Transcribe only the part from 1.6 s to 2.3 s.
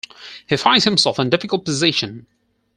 position.